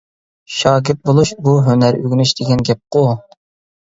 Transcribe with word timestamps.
شاگىرت 0.59 1.03
بولۇش— 1.09 1.31
بۇ 1.47 1.53
ھۈنەر 1.67 1.97
ئۆگىنىش 1.99 2.33
دېگەن 2.39 2.65
گەپقۇ. 2.71 3.03